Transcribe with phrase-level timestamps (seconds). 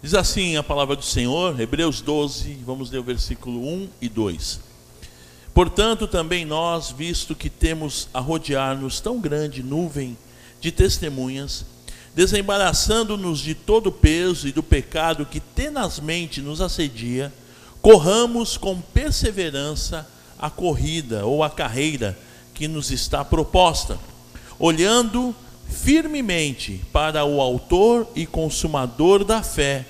[0.00, 4.60] Diz assim a palavra do Senhor, Hebreus 12, vamos ler o versículo 1 e 2.
[5.52, 10.16] Portanto, também nós, visto que temos a rodear-nos tão grande nuvem
[10.60, 11.66] de testemunhas,
[12.14, 17.32] desembaraçando-nos de todo o peso e do pecado que tenazmente nos assedia,
[17.82, 20.08] corramos com perseverança
[20.38, 22.16] a corrida ou a carreira
[22.54, 23.98] que nos está proposta,
[24.60, 25.34] olhando
[25.68, 29.86] firmemente para o Autor e Consumador da fé,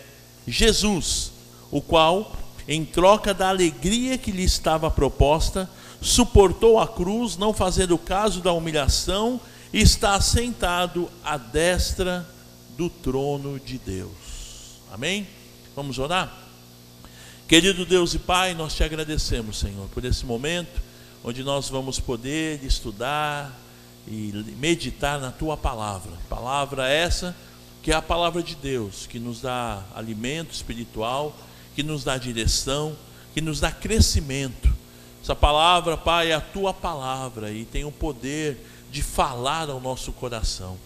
[0.46, 1.32] Jesus,
[1.70, 5.68] o qual, em troca da alegria que lhe estava proposta,
[6.00, 9.40] suportou a cruz, não fazendo caso da humilhação,
[9.72, 12.26] e está sentado à destra
[12.76, 14.80] do trono de Deus.
[14.92, 15.26] Amém?
[15.76, 16.32] Vamos orar?
[17.46, 20.88] Querido Deus e Pai, nós te agradecemos, Senhor, por esse momento
[21.24, 23.52] onde nós vamos poder estudar,
[24.10, 26.12] e meditar na tua palavra.
[26.28, 27.36] Palavra essa
[27.82, 31.34] que é a palavra de Deus, que nos dá alimento espiritual,
[31.74, 32.96] que nos dá direção,
[33.32, 34.68] que nos dá crescimento.
[35.22, 38.58] Essa palavra, Pai, é a tua palavra e tem o poder
[38.90, 40.76] de falar ao nosso coração.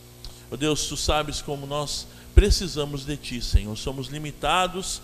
[0.51, 3.77] Oh Deus, tu sabes como nós precisamos de ti, Senhor.
[3.77, 5.01] Somos limitados,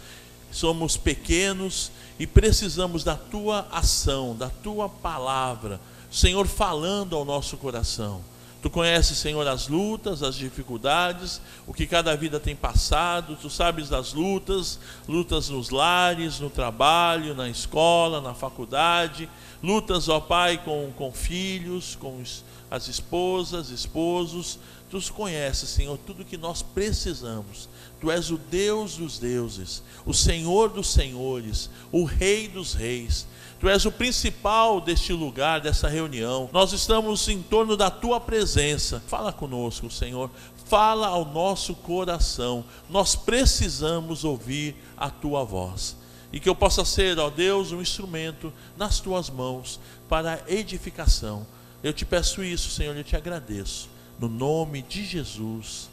[0.51, 5.81] somos pequenos e precisamos da tua ação, da tua palavra
[6.11, 8.23] Senhor falando ao nosso coração.
[8.61, 13.89] Tu conheces, Senhor, as lutas, as dificuldades, o que cada vida tem passado, tu sabes
[13.89, 19.31] das lutas, lutas nos lares, no trabalho, na escola, na faculdade,
[19.63, 22.21] lutas, ó Pai, com, com filhos, com
[22.69, 24.59] as esposas, esposos.
[24.91, 27.69] Tu conheces, Senhor, tudo que nós precisamos.
[28.01, 33.27] Tu és o Deus dos deuses, o Senhor dos senhores, o Rei dos reis.
[33.59, 36.49] Tu és o principal deste lugar, dessa reunião.
[36.53, 39.03] Nós estamos em torno da tua presença.
[39.09, 40.31] Fala conosco, Senhor.
[40.67, 42.65] Fala ao nosso coração.
[42.89, 45.97] Nós precisamos ouvir a tua voz.
[46.33, 51.45] E que eu possa ser, ó Deus, um instrumento nas tuas mãos para edificação.
[51.83, 53.89] Eu te peço isso, Senhor, eu te agradeço.
[54.21, 55.89] No nome de Jesus.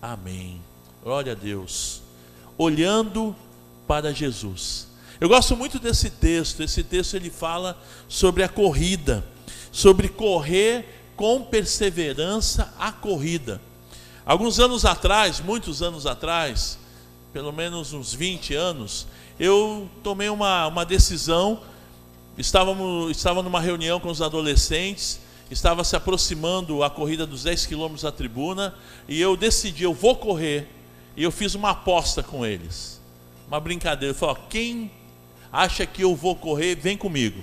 [0.00, 0.60] Amém.
[1.02, 2.02] Glória a Deus.
[2.56, 3.34] Olhando
[3.86, 4.89] para Jesus.
[5.20, 6.62] Eu gosto muito desse texto.
[6.62, 9.22] Esse texto ele fala sobre a corrida,
[9.70, 13.60] sobre correr com perseverança a corrida.
[14.24, 16.78] Alguns anos atrás, muitos anos atrás,
[17.34, 19.06] pelo menos uns 20 anos,
[19.38, 21.60] eu tomei uma, uma decisão.
[22.38, 25.20] Estávamos, estava numa reunião com os adolescentes,
[25.50, 28.74] estava se aproximando a corrida dos 10 quilômetros da tribuna,
[29.06, 30.66] e eu decidi, eu vou correr,
[31.14, 32.98] e eu fiz uma aposta com eles.
[33.46, 34.12] Uma brincadeira.
[34.12, 34.90] Eu falei, ó, quem
[35.52, 37.42] acha que eu vou correr, vem comigo.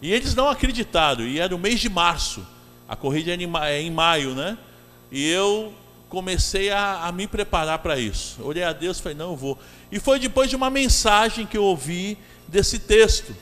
[0.00, 2.44] E eles não acreditaram, e era o mês de março,
[2.88, 4.58] a corrida é em maio, né?
[5.10, 5.72] E eu
[6.08, 8.42] comecei a, a me preparar para isso.
[8.42, 9.58] Olhei a Deus e falei, não, eu vou.
[9.90, 13.34] E foi depois de uma mensagem que eu ouvi desse texto,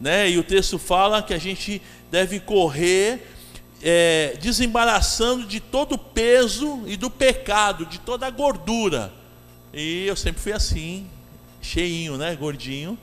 [0.00, 0.30] né?
[0.30, 3.26] E o texto fala que a gente deve correr
[3.82, 9.12] é, desembaraçando de todo o peso e do pecado, de toda a gordura.
[9.72, 11.08] E eu sempre fui assim,
[11.60, 12.36] cheinho, né?
[12.36, 12.96] Gordinho.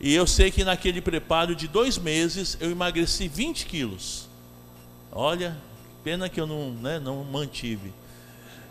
[0.00, 4.28] E eu sei que naquele preparo de dois meses eu emagreci 20 quilos.
[5.12, 5.56] Olha,
[6.02, 7.92] pena que eu não, né, não mantive.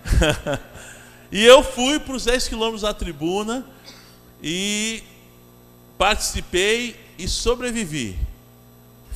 [1.32, 3.64] e eu fui para os 10 quilômetros da tribuna
[4.42, 5.04] e
[6.00, 8.18] participei e sobrevivi.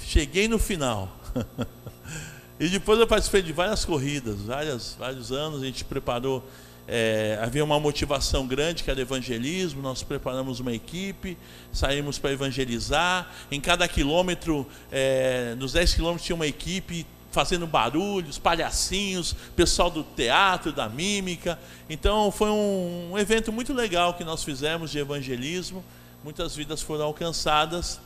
[0.06, 1.18] Cheguei no final.
[2.60, 6.48] e depois eu participei de várias corridas, várias, vários anos, a gente preparou
[6.88, 9.82] é, havia uma motivação grande que era evangelismo.
[9.82, 11.38] Nós preparamos uma equipe,
[11.72, 13.32] saímos para evangelizar.
[13.50, 20.04] Em cada quilômetro, é, nos 10 quilômetros, tinha uma equipe fazendo barulhos, palhacinhos, pessoal do
[20.04, 21.58] teatro, da mímica.
[21.90, 25.84] Então, foi um, um evento muito legal que nós fizemos de evangelismo.
[26.24, 28.00] Muitas vidas foram alcançadas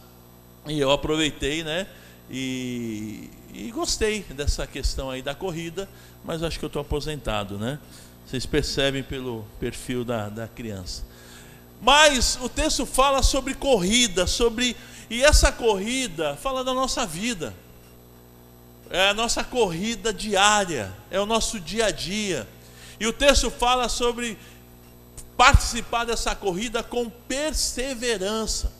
[0.66, 1.88] e eu aproveitei, né?
[2.30, 5.88] E, e gostei dessa questão aí da corrida,
[6.24, 7.80] mas acho que eu estou aposentado, né?
[8.28, 11.06] Vocês percebem pelo perfil da, da criança.
[11.81, 14.75] Mas o texto fala sobre corrida, sobre.
[15.10, 17.56] E essa corrida fala da nossa vida.
[18.90, 22.46] É a nossa corrida diária, é o nosso dia a dia.
[23.00, 24.38] E o texto fala sobre
[25.38, 28.74] participar dessa corrida com perseverança.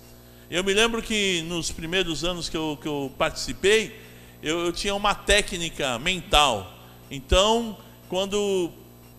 [0.50, 3.98] Eu me lembro que nos primeiros anos que eu, que eu participei,
[4.44, 6.74] eu, eu tinha uma técnica mental.
[7.10, 7.77] Então,
[8.10, 8.71] quando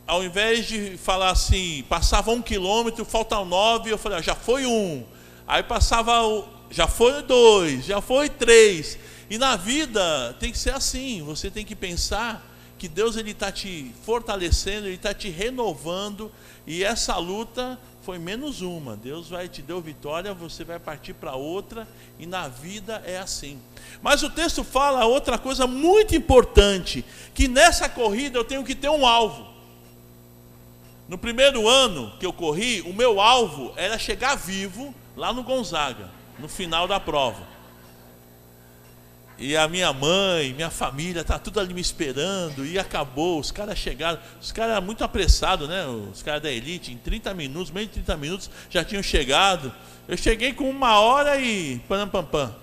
[0.09, 4.65] ao invés de falar assim, passava um quilômetro, faltam nove, eu falei, ah, já foi
[4.65, 5.05] um.
[5.47, 6.11] Aí passava,
[6.71, 8.99] já foi dois, já foi três.
[9.29, 12.43] E na vida tem que ser assim, você tem que pensar
[12.79, 16.33] que Deus ele está te fortalecendo, ele está te renovando,
[16.67, 18.97] e essa luta foi menos uma.
[18.97, 21.87] Deus vai te deu vitória, você vai partir para outra
[22.19, 23.61] e na vida é assim.
[24.01, 27.05] Mas o texto fala outra coisa muito importante,
[27.35, 29.58] que nessa corrida eu tenho que ter um alvo.
[31.09, 36.11] No primeiro ano que eu corri, o meu alvo era chegar vivo lá no Gonzaga,
[36.39, 37.59] no final da prova.
[39.39, 42.67] E a minha mãe, minha família, tá tudo ali me esperando.
[42.67, 44.19] E acabou, os caras chegaram.
[44.41, 45.87] Os caras muito apressados, né?
[45.87, 49.73] Os caras da elite, em 30 minutos, menos de 30 minutos, já tinham chegado.
[50.09, 51.79] Eu cheguei com uma hora e.
[51.89, 52.57] Pam, pam, pam.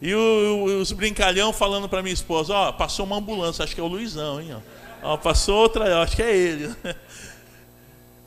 [0.00, 3.84] E o, os brincalhão falando para minha esposa: Ó, passou uma ambulância, acho que é
[3.84, 4.56] o Luizão, hein?
[5.02, 6.74] Ó, passou outra, acho que é ele.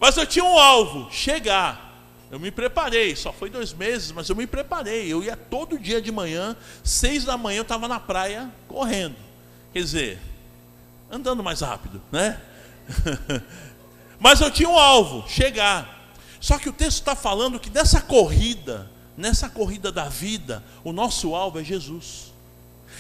[0.04, 1.94] Mas eu tinha um alvo: chegar.
[2.30, 5.08] Eu me preparei, só foi dois meses, mas eu me preparei.
[5.08, 9.16] Eu ia todo dia de manhã, seis da manhã eu estava na praia correndo.
[9.72, 10.20] Quer dizer,
[11.10, 12.42] andando mais rápido, né?
[14.20, 16.12] mas eu tinha um alvo, chegar.
[16.38, 21.34] Só que o texto está falando que nessa corrida, nessa corrida da vida, o nosso
[21.34, 22.34] alvo é Jesus.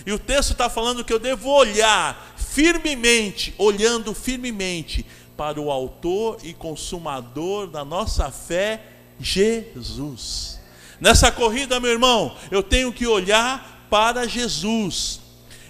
[0.06, 6.38] E o texto está falando que eu devo olhar firmemente, olhando firmemente para o autor
[6.44, 8.82] e consumador da nossa fé
[9.20, 10.60] Jesus.
[11.00, 15.20] Nessa corrida, meu irmão, eu tenho que olhar para Jesus.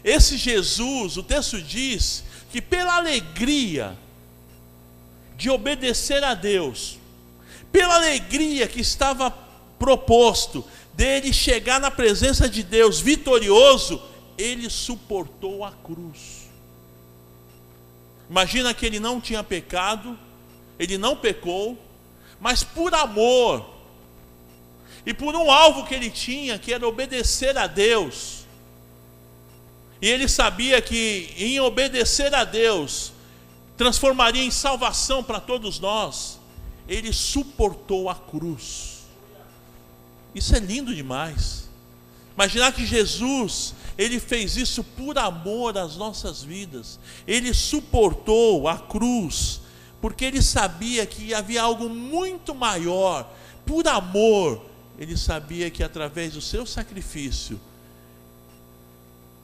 [0.04, 3.98] Esse Jesus, o texto diz que pela alegria
[5.38, 7.00] de obedecer a Deus,
[7.72, 9.32] pela alegria que estava
[9.80, 10.64] proposto
[10.94, 14.02] dele chegar na presença de Deus vitorioso,
[14.38, 16.43] ele suportou a cruz.
[18.30, 20.18] Imagina que ele não tinha pecado,
[20.80, 21.78] ele não pecou,
[22.40, 23.66] mas por amor
[25.06, 28.46] e por um alvo que ele tinha, que era obedecer a Deus.
[30.02, 33.14] E ele sabia que em obedecer a Deus
[33.78, 36.40] transformaria em salvação para todos nós.
[36.88, 39.04] Ele suportou a cruz.
[40.36, 41.70] Isso é lindo demais.
[42.36, 47.00] Imaginar que Jesus, ele fez isso por amor às nossas vidas.
[47.28, 49.62] Ele suportou a cruz
[50.04, 53.32] porque ele sabia que havia algo muito maior,
[53.66, 54.62] por amor,
[55.00, 57.58] ele sabia que através do seu sacrifício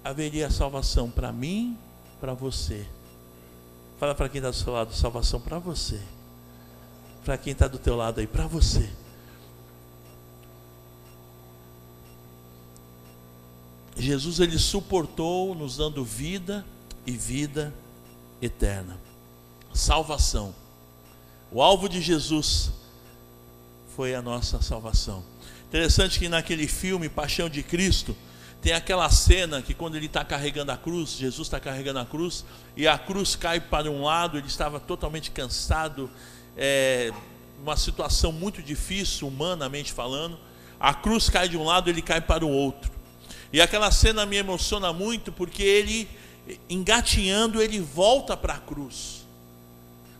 [0.04, 1.78] haveria salvação para mim,
[2.20, 2.86] para você.
[4.00, 6.02] Fala para quem está do seu lado, salvação para você.
[7.24, 8.90] Para quem está do teu lado aí, para você.
[14.00, 16.66] Jesus ele suportou nos dando vida
[17.06, 17.74] e vida
[18.42, 18.98] eterna
[19.74, 20.54] salvação.
[21.52, 22.72] O alvo de Jesus
[23.96, 25.24] foi a nossa salvação.
[25.68, 28.16] Interessante que naquele filme Paixão de Cristo
[28.62, 32.46] tem aquela cena que quando ele está carregando a cruz, Jesus está carregando a cruz
[32.76, 36.10] e a cruz cai para um lado, ele estava totalmente cansado,
[36.58, 37.12] é,
[37.62, 40.38] uma situação muito difícil, humanamente falando.
[40.80, 42.92] A cruz cai de um lado, ele cai para o outro.
[43.52, 46.08] E aquela cena me emociona muito porque ele,
[46.70, 49.20] engatinhando, ele volta para a cruz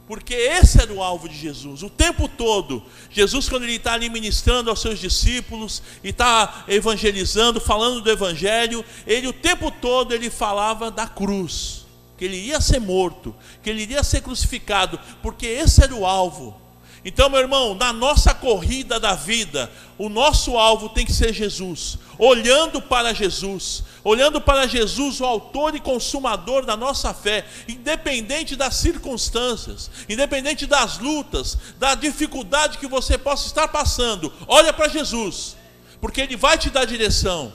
[0.10, 2.82] porque esse era o alvo de Jesus, o tempo todo.
[3.12, 8.84] Jesus, quando ele está ali ministrando aos seus discípulos e está evangelizando, falando do Evangelho,
[9.06, 11.86] ele o tempo todo ele falava da cruz,
[12.18, 16.60] que ele ia ser morto, que ele iria ser crucificado, porque esse era o alvo.
[17.06, 22.00] Então, meu irmão, na nossa corrida da vida, o nosso alvo tem que ser Jesus,
[22.20, 28.76] olhando para Jesus, olhando para Jesus, o autor e consumador da nossa fé, independente das
[28.76, 35.56] circunstâncias, independente das lutas, da dificuldade que você possa estar passando, olha para Jesus,
[36.00, 37.52] porque Ele vai te dar direção,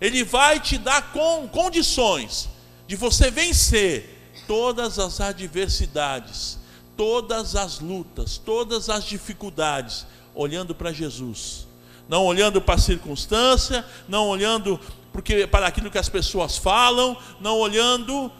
[0.00, 2.48] Ele vai te dar com, condições
[2.86, 6.58] de você vencer todas as adversidades
[6.98, 10.04] todas as lutas, todas as dificuldades,
[10.34, 11.67] olhando para Jesus.
[12.08, 14.80] Não olhando para a circunstância, não olhando
[15.12, 18.30] porque, para aquilo que as pessoas falam, não olhando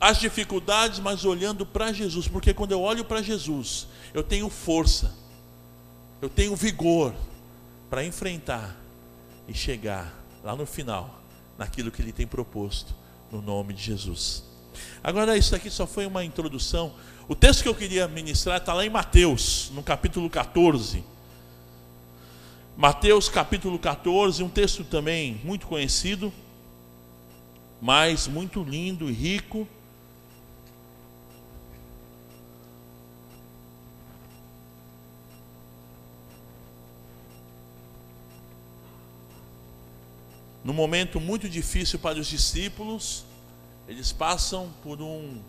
[0.00, 2.28] as dificuldades, mas olhando para Jesus.
[2.28, 5.14] Porque quando eu olho para Jesus, eu tenho força,
[6.20, 7.14] eu tenho vigor
[7.90, 8.76] para enfrentar
[9.48, 11.20] e chegar lá no final,
[11.58, 12.94] naquilo que Ele tem proposto,
[13.32, 14.44] no nome de Jesus.
[15.02, 16.92] Agora, isso aqui só foi uma introdução
[17.26, 21.02] o texto que eu queria ministrar está lá em Mateus, no capítulo 14.
[22.76, 26.32] Mateus capítulo 14, um texto também muito conhecido,
[27.80, 29.68] mas muito lindo e rico.
[40.64, 43.24] No momento muito difícil para os discípulos,
[43.86, 45.40] eles passam por um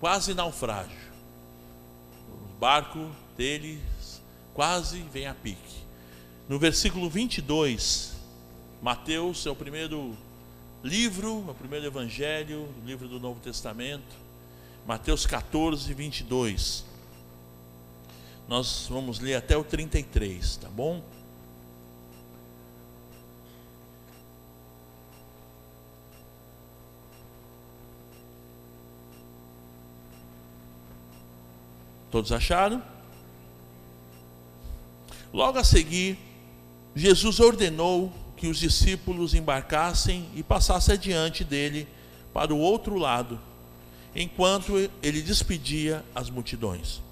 [0.00, 1.12] quase naufrágio.
[2.30, 4.22] O barco deles
[4.54, 5.85] quase vem a pique.
[6.48, 8.12] No versículo 22,
[8.80, 10.16] Mateus é o primeiro
[10.80, 14.14] livro, é o primeiro evangelho, livro do Novo Testamento.
[14.86, 16.84] Mateus 14, 22.
[18.46, 21.02] Nós vamos ler até o 33, tá bom?
[32.08, 32.80] Todos acharam?
[35.32, 36.16] Logo a seguir,
[36.96, 41.86] Jesus ordenou que os discípulos embarcassem e passassem adiante dele
[42.32, 43.38] para o outro lado,
[44.14, 47.02] enquanto ele despedia as multidões.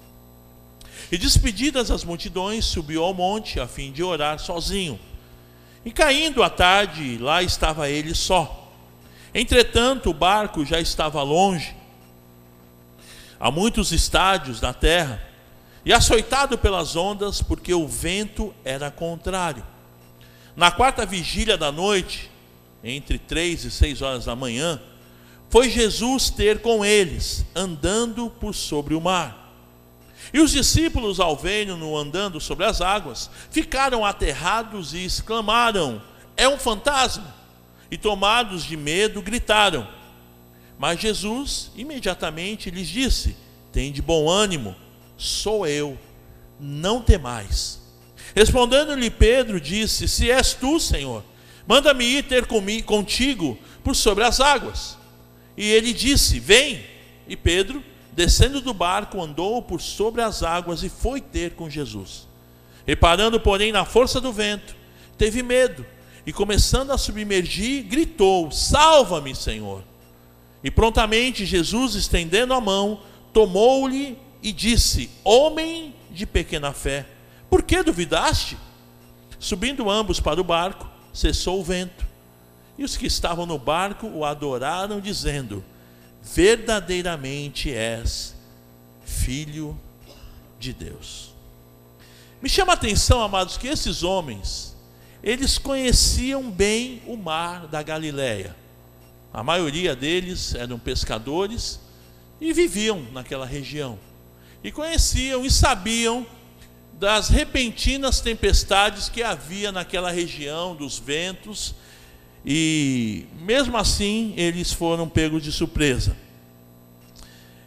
[1.11, 4.99] E despedidas as multidões, subiu ao monte a fim de orar sozinho.
[5.85, 8.73] E caindo a tarde, lá estava ele só.
[9.35, 11.75] Entretanto, o barco já estava longe,
[13.39, 15.21] a muitos estádios da terra,
[15.85, 19.74] e açoitado pelas ondas, porque o vento era contrário.
[20.55, 22.31] Na quarta vigília da noite,
[22.83, 24.81] entre três e seis horas da manhã,
[25.49, 29.53] foi Jesus ter com eles, andando por sobre o mar.
[30.33, 36.01] E os discípulos, ao verem-no andando sobre as águas, ficaram aterrados e exclamaram:
[36.37, 37.33] É um fantasma!
[37.91, 39.87] E tomados de medo, gritaram.
[40.79, 43.35] Mas Jesus imediatamente lhes disse:
[43.71, 44.75] Tem de bom ânimo,
[45.17, 45.97] sou eu,
[46.59, 47.84] não temais.
[48.35, 51.23] Respondendo-lhe Pedro, disse: Se és tu, Senhor,
[51.65, 54.97] manda-me ir ter comigo, contigo por sobre as águas.
[55.55, 56.83] E ele disse: Vem.
[57.27, 62.27] E Pedro, descendo do barco, andou por sobre as águas e foi ter com Jesus.
[62.85, 64.75] Reparando, porém, na força do vento,
[65.17, 65.83] teve medo
[66.25, 69.81] e, começando a submergir, gritou: Salva-me, Senhor.
[70.61, 72.99] E prontamente Jesus, estendendo a mão,
[73.31, 77.05] tomou-lhe e disse: Homem de pequena fé,
[77.55, 78.57] por que duvidaste?
[79.39, 82.05] Subindo ambos para o barco, cessou o vento.
[82.77, 85.63] E os que estavam no barco o adoraram, dizendo:
[86.21, 88.35] Verdadeiramente és
[89.05, 89.79] filho
[90.59, 91.33] de Deus.
[92.41, 94.75] Me chama a atenção, amados, que esses homens,
[95.23, 98.53] eles conheciam bem o mar da Galileia.
[99.31, 101.79] A maioria deles eram pescadores
[102.41, 103.97] e viviam naquela região.
[104.61, 106.27] E conheciam e sabiam
[106.99, 111.75] das repentinas tempestades que havia naquela região, dos ventos,
[112.45, 116.15] e mesmo assim eles foram pegos de surpresa.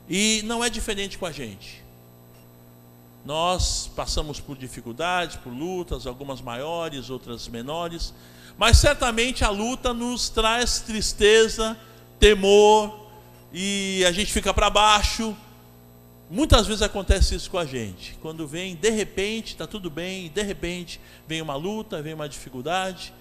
[0.08, 1.84] E não é diferente com a gente.
[3.24, 8.14] Nós passamos por dificuldades, por lutas, algumas maiores, outras menores,
[8.56, 11.78] mas certamente a luta nos traz tristeza,
[12.18, 13.06] temor,
[13.52, 15.36] e a gente fica para baixo,
[16.30, 18.18] Muitas vezes acontece isso com a gente.
[18.20, 23.14] Quando vem, de repente, está tudo bem, de repente vem uma luta, vem uma dificuldade,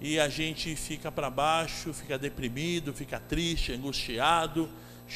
[0.00, 4.70] e a gente fica para baixo, fica deprimido, fica triste, angustiado,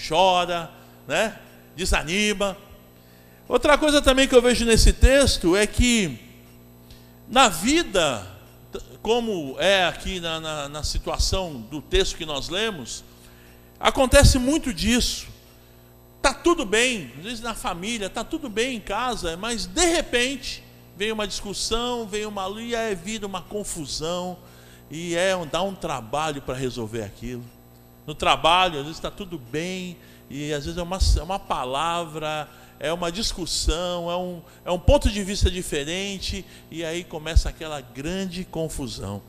[0.07, 0.71] chora,
[1.09, 1.39] né?
[1.75, 2.59] desanima.
[3.49, 6.19] Outra coisa também que eu vejo nesse texto é que
[7.27, 8.27] na vida,
[9.01, 13.03] como é aqui na, na, na situação do texto que nós lemos,
[13.79, 15.30] acontece muito disso
[16.31, 20.63] Está tudo bem, às vezes na família, está tudo bem em casa, mas de repente
[20.97, 24.39] vem uma discussão, vem uma e é vida uma confusão,
[24.89, 27.43] e é dá um trabalho para resolver aquilo.
[28.07, 29.97] No trabalho, às vezes está tudo bem,
[30.31, 34.79] e às vezes é uma, é uma palavra, é uma discussão, é um, é um
[34.79, 39.21] ponto de vista diferente, e aí começa aquela grande confusão.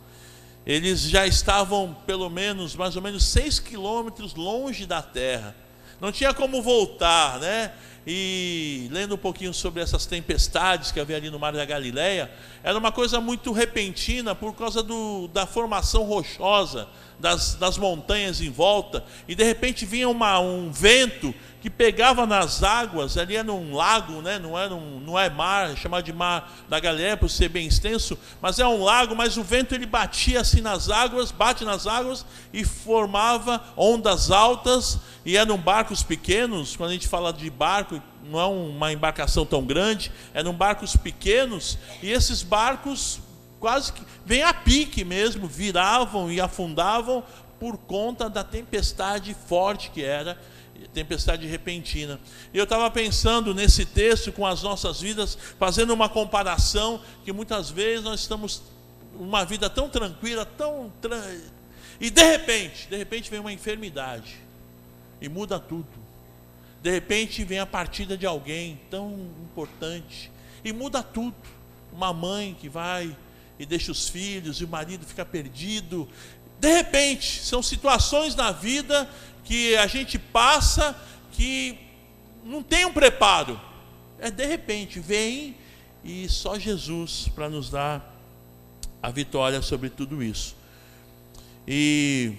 [0.68, 5.56] Eles já estavam pelo menos, mais ou menos, seis quilômetros longe da terra
[6.02, 7.72] não tinha como voltar, né?
[8.06, 12.32] E lendo um pouquinho sobre essas tempestades que havia ali no Mar da Galileia,
[12.64, 16.88] era uma coisa muito repentina por causa do, da formação rochosa
[17.22, 22.64] das, das montanhas em volta, e de repente vinha uma, um vento que pegava nas
[22.64, 24.40] águas, ali era um lago, né?
[24.40, 27.68] não, era um, não é mar, é chamado de mar da Galileia por ser bem
[27.68, 31.86] extenso, mas é um lago, mas o vento ele batia assim nas águas, bate nas
[31.86, 38.02] águas e formava ondas altas, e eram barcos pequenos, quando a gente fala de barco,
[38.24, 43.20] não é uma embarcação tão grande, eram barcos pequenos, e esses barcos
[43.62, 47.24] quase que vem a pique mesmo, viravam e afundavam
[47.60, 50.38] por conta da tempestade forte que era,
[50.94, 52.20] tempestade repentina.
[52.52, 58.04] Eu estava pensando nesse texto com as nossas vidas, fazendo uma comparação que muitas vezes
[58.04, 58.64] nós estamos
[59.14, 60.92] uma vida tão tranquila, tão
[62.00, 64.38] e de repente, de repente vem uma enfermidade
[65.22, 65.88] e muda tudo.
[66.82, 69.12] De repente vem a partida de alguém tão
[69.44, 70.32] importante
[70.64, 71.36] E muda tudo.
[71.94, 73.16] Uma mãe que vai
[73.62, 76.10] e deixa os filhos e o marido fica perdido.
[76.60, 79.08] De repente, são situações na vida
[79.44, 81.00] que a gente passa
[81.32, 81.78] que
[82.44, 83.62] não tem um preparo.
[84.18, 85.56] É de repente, vem
[86.04, 88.20] e só Jesus para nos dar
[89.02, 90.56] a vitória sobre tudo isso.
[91.68, 92.34] E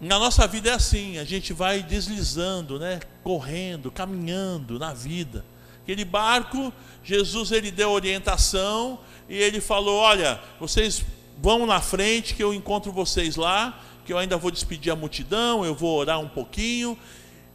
[0.00, 3.00] na nossa vida é assim, a gente vai deslizando, né?
[3.24, 5.44] Correndo, caminhando na vida.
[5.82, 6.72] Aquele barco,
[7.02, 9.00] Jesus ele deu orientação
[9.32, 11.02] e ele falou: "Olha, vocês
[11.40, 15.64] vão na frente que eu encontro vocês lá, que eu ainda vou despedir a multidão,
[15.64, 16.98] eu vou orar um pouquinho".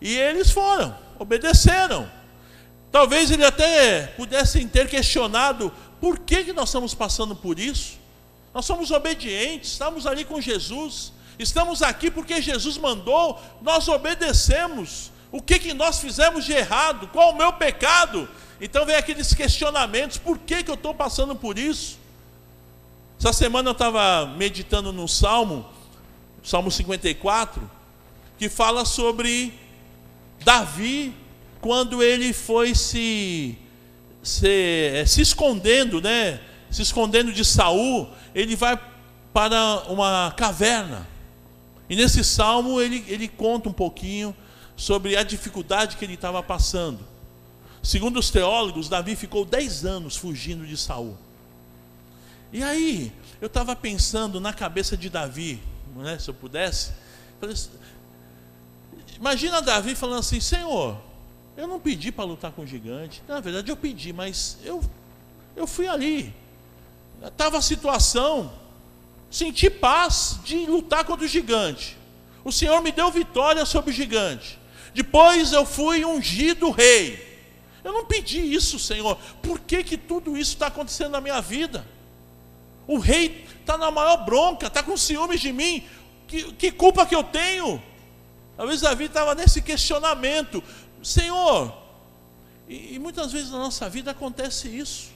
[0.01, 2.10] E eles foram, obedeceram.
[2.91, 8.00] Talvez ele até pudessem ter questionado por que, que nós estamos passando por isso.
[8.53, 15.12] Nós somos obedientes, estamos ali com Jesus, estamos aqui porque Jesus mandou, nós obedecemos.
[15.31, 17.07] O que, que nós fizemos de errado?
[17.10, 18.27] Qual o meu pecado?
[18.60, 22.00] Então vem aqueles questionamentos: por que, que eu estou passando por isso?
[23.20, 25.66] Essa semana eu estava meditando no Salmo,
[26.44, 27.70] Salmo 54,
[28.38, 29.54] que fala sobre
[30.44, 31.14] Davi
[31.60, 33.58] quando ele foi se,
[34.22, 36.40] se, eh, se escondendo, né?
[36.70, 38.80] Se escondendo de Saul, ele vai
[39.34, 41.08] para uma caverna.
[41.90, 44.36] E nesse salmo ele, ele conta um pouquinho
[44.76, 47.00] sobre a dificuldade que ele estava passando.
[47.88, 51.17] Segundo os teólogos, Davi ficou dez anos fugindo de Saul.
[52.51, 55.63] E aí, eu estava pensando na cabeça de Davi,
[55.96, 56.91] né, se eu pudesse.
[57.41, 57.70] Assim,
[59.15, 60.98] imagina Davi falando assim: Senhor,
[61.56, 63.24] eu não pedi para lutar com o gigante.
[63.25, 64.84] Na verdade, eu pedi, mas eu,
[65.56, 66.34] eu fui ali.
[67.25, 68.51] Estava a situação.
[69.32, 71.98] Senti paz de lutar contra o gigante.
[72.44, 74.60] O Senhor me deu vitória sobre o gigante.
[74.94, 77.26] Depois eu fui ungido rei.
[77.88, 79.17] Eu não pedi isso, Senhor.
[79.41, 81.88] Por que, que tudo isso está acontecendo na minha vida?
[82.86, 85.88] O rei está na maior bronca, está com ciúmes de mim.
[86.28, 87.82] Que, que culpa que eu tenho?
[88.58, 90.62] Talvez Davi estava nesse questionamento.
[91.02, 91.73] Senhor,
[92.67, 95.15] e, e muitas vezes na nossa vida acontece isso.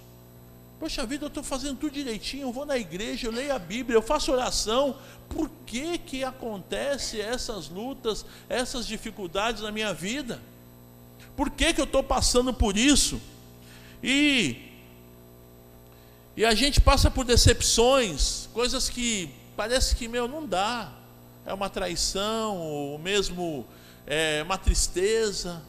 [0.80, 3.98] Poxa vida, eu estou fazendo tudo direitinho, eu vou na igreja, eu leio a Bíblia,
[3.98, 4.96] eu faço oração.
[5.28, 10.42] Por que que acontece essas lutas, essas dificuldades na minha vida?
[11.36, 13.22] Por que que eu estou passando por isso?
[14.04, 14.68] E
[16.36, 20.92] e a gente passa por decepções, coisas que parece que meu não dá.
[21.46, 23.66] É uma traição, ou mesmo
[24.08, 25.62] é uma tristeza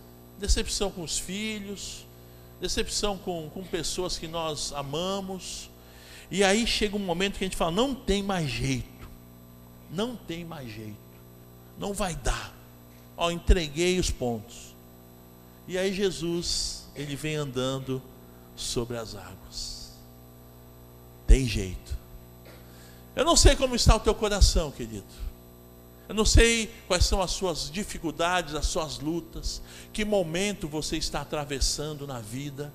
[0.42, 2.04] decepção com os filhos,
[2.60, 5.70] decepção com, com pessoas que nós amamos.
[6.30, 9.08] E aí chega um momento que a gente fala: não tem mais jeito,
[9.90, 10.96] não tem mais jeito,
[11.78, 12.54] não vai dar.
[13.16, 14.71] Ó, entreguei os pontos.
[15.72, 18.02] E aí Jesus, ele vem andando
[18.54, 19.92] sobre as águas.
[21.26, 21.96] Tem jeito.
[23.16, 25.06] Eu não sei como está o teu coração, querido.
[26.10, 29.62] Eu não sei quais são as suas dificuldades, as suas lutas,
[29.94, 32.70] que momento você está atravessando na vida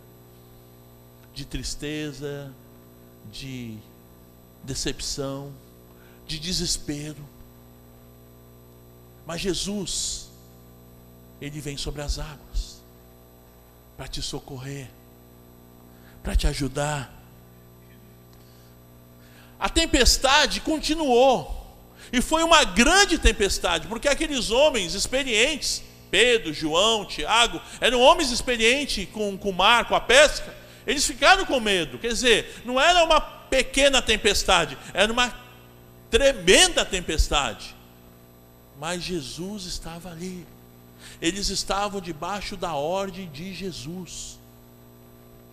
[1.36, 2.52] de tristeza,
[3.32, 3.78] de
[4.64, 5.54] decepção,
[6.26, 7.24] de desespero.
[9.24, 10.32] Mas Jesus,
[11.40, 12.77] Ele vem sobre as águas
[13.98, 14.88] para te socorrer,
[16.24, 17.12] para te ajudar.
[19.60, 21.56] A tempestade continuou.
[22.14, 29.10] E foi uma grande tempestade, porque aqueles homens experientes, Pedro, João, Tiago, eram homens experientes
[29.12, 30.56] com, com o mar, com a pesca,
[30.86, 31.98] eles ficaram com medo.
[31.98, 35.34] Quer dizer, não era uma pequena tempestade, era uma
[36.10, 37.76] tremenda tempestade.
[38.80, 40.46] Mas Jesus estava ali.
[41.22, 44.38] Eles estavam debaixo da ordem de Jesus.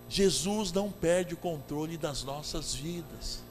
[0.08, 3.44] Jesus não perde o controle das nossas vidas.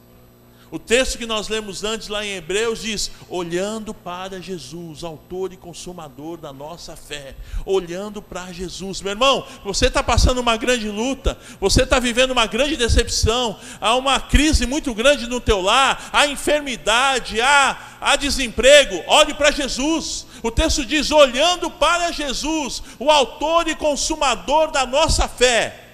[0.74, 5.56] O texto que nós lemos antes lá em Hebreus diz: olhando para Jesus, autor e
[5.56, 9.00] consumador da nossa fé, olhando para Jesus.
[9.00, 13.94] Meu irmão, você está passando uma grande luta, você está vivendo uma grande decepção, há
[13.94, 19.00] uma crise muito grande no teu lar, há enfermidade, há, há desemprego.
[19.06, 20.26] Olhe para Jesus.
[20.44, 25.88] O texto diz: olhando para Jesus, o autor e consumador da nossa fé.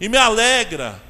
[0.00, 1.00] E me alegra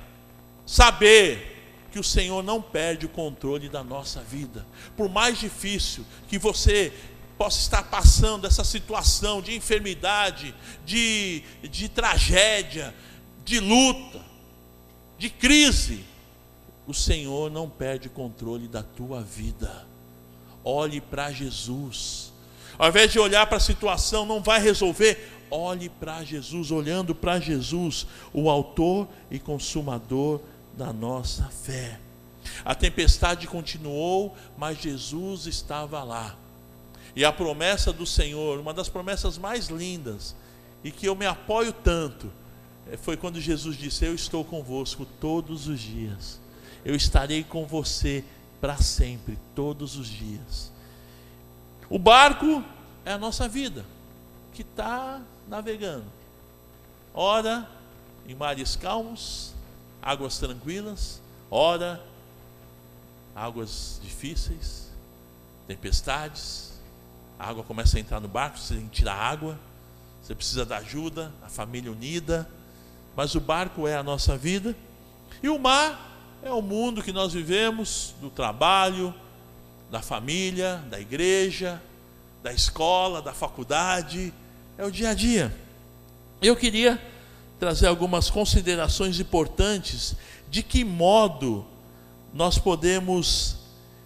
[0.66, 4.66] saber que o Senhor não perde o controle da nossa vida.
[4.94, 6.92] Por mais difícil que você
[7.38, 12.94] possa estar passando essa situação de enfermidade, de, de tragédia,
[13.42, 14.20] de luta,
[15.16, 16.05] de crise,
[16.87, 19.87] o Senhor não perde o controle da tua vida.
[20.62, 22.30] Olhe para Jesus.
[22.81, 27.38] Ao invés de olhar para a situação, não vai resolver, olhe para Jesus, olhando para
[27.38, 30.40] Jesus, o autor e consumador
[30.73, 32.01] da nossa fé.
[32.64, 36.35] A tempestade continuou, mas Jesus estava lá.
[37.14, 40.35] E a promessa do Senhor, uma das promessas mais lindas,
[40.83, 42.33] e que eu me apoio tanto,
[42.90, 46.40] é, foi quando Jesus disse: Eu estou convosco todos os dias,
[46.83, 48.25] eu estarei com você
[48.59, 50.80] para sempre, todos os dias.
[51.90, 52.64] O barco
[53.05, 53.85] é a nossa vida,
[54.55, 56.05] que está navegando,
[57.12, 57.68] ora
[58.29, 59.53] em mares calmos,
[60.00, 62.00] águas tranquilas, ora
[63.35, 64.88] águas difíceis,
[65.66, 66.79] tempestades,
[67.37, 69.59] a água começa a entrar no barco, você tem que tirar água,
[70.22, 72.48] você precisa da ajuda, a família unida,
[73.16, 74.76] mas o barco é a nossa vida,
[75.42, 79.12] e o mar é o mundo que nós vivemos, do trabalho,
[79.90, 81.83] da família, da igreja,
[82.42, 84.33] da escola, da faculdade,
[84.79, 85.55] é o dia a dia.
[86.40, 87.00] Eu queria
[87.59, 90.16] trazer algumas considerações importantes
[90.48, 91.66] de que modo
[92.33, 93.57] nós podemos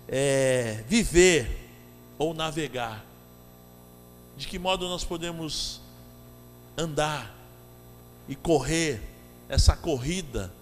[0.09, 1.71] é, viver
[2.19, 3.05] ou navegar,
[4.37, 5.81] de que modo nós podemos
[6.77, 7.33] andar
[8.29, 9.01] e correr
[9.49, 10.53] essa corrida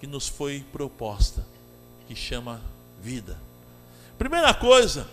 [0.00, 1.46] que nos foi proposta,
[2.06, 2.60] que chama
[3.00, 3.38] vida.
[4.22, 5.08] Primeira coisa,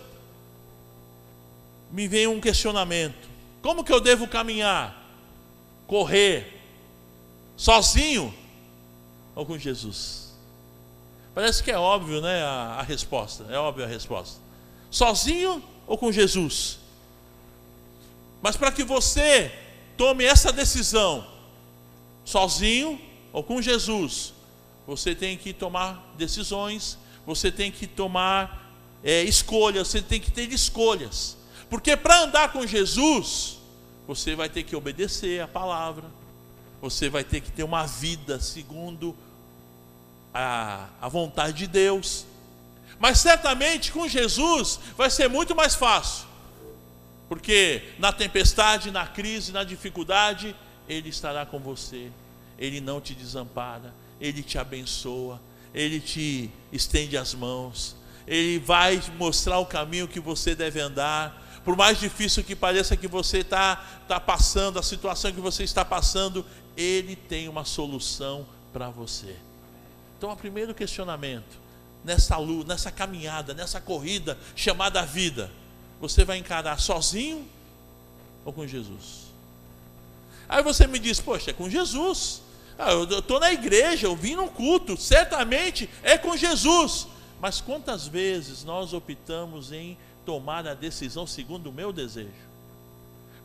[1.90, 3.28] me vem um questionamento:
[3.60, 4.96] como que eu devo caminhar?
[5.88, 6.62] Correr
[7.56, 8.32] sozinho
[9.34, 10.32] ou com Jesus?
[11.34, 12.40] Parece que é óbvio, né?
[12.44, 14.38] A, a resposta, é óbvia a resposta.
[14.92, 16.78] Sozinho ou com Jesus?
[18.40, 19.50] Mas para que você
[19.96, 21.26] tome essa decisão,
[22.24, 22.96] sozinho
[23.32, 24.32] ou com Jesus,
[24.86, 26.96] você tem que tomar decisões,
[27.26, 28.69] você tem que tomar
[29.02, 31.36] é, escolhas, você tem que ter escolhas.
[31.68, 33.58] Porque para andar com Jesus,
[34.06, 36.04] você vai ter que obedecer a palavra,
[36.80, 39.16] você vai ter que ter uma vida segundo
[40.34, 42.26] a, a vontade de Deus.
[42.98, 46.26] Mas certamente com Jesus vai ser muito mais fácil,
[47.28, 50.54] porque na tempestade, na crise, na dificuldade,
[50.88, 52.10] Ele estará com você,
[52.58, 55.40] Ele não te desampara, ele te abençoa,
[55.72, 57.96] Ele te estende as mãos,
[58.30, 61.60] Ele vai mostrar o caminho que você deve andar.
[61.64, 65.84] Por mais difícil que pareça que você está tá passando, a situação que você está
[65.84, 69.34] passando, Ele tem uma solução para você.
[70.16, 71.58] Então, o primeiro questionamento,
[72.04, 75.50] nessa luta, nessa caminhada, nessa corrida chamada vida,
[76.00, 77.48] você vai encarar sozinho
[78.44, 79.32] ou com Jesus?
[80.48, 82.42] Aí você me diz, poxa, é com Jesus.
[82.78, 87.08] Ah, eu estou na igreja, eu vim num culto, certamente é com Jesus.
[87.40, 92.50] Mas quantas vezes nós optamos em tomar a decisão segundo o meu desejo?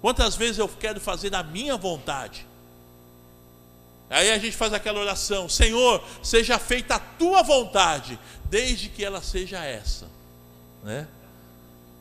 [0.02, 2.46] Quantas vezes eu quero fazer a minha vontade?
[4.10, 9.22] Aí a gente faz aquela oração: Senhor, seja feita a tua vontade, desde que ela
[9.22, 10.08] seja essa.
[10.84, 11.08] Né?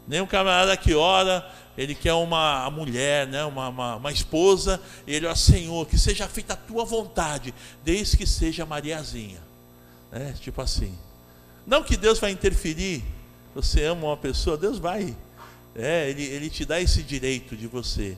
[0.06, 5.14] Nem um camarada que ora, ele quer uma mulher, né, uma, uma, uma esposa, e
[5.14, 9.40] ele, ó Senhor, que seja feita a tua vontade, desde que seja Mariazinha.
[10.12, 10.94] Né, tipo assim.
[11.66, 13.02] Não que Deus vai interferir,
[13.54, 15.16] você ama uma pessoa, Deus vai.
[15.74, 18.16] É, ele, ele te dá esse direito de você